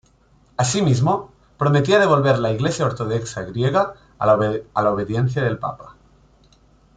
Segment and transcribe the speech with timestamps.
[0.57, 3.83] Asimismo, prometía devolver la Iglesia ortodoxa griega
[4.17, 4.25] a
[4.81, 5.95] la obediencia del Papa.